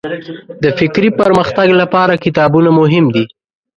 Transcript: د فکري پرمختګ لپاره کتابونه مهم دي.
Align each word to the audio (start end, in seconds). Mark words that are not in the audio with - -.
د 0.63 0.65
فکري 0.79 1.09
پرمختګ 1.19 1.67
لپاره 1.81 2.21
کتابونه 2.23 2.69
مهم 2.79 3.05
دي. 3.15 3.25